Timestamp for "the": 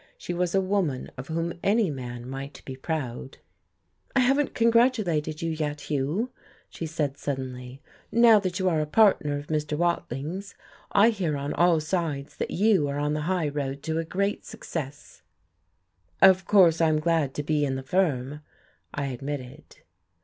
13.13-13.21, 17.75-17.83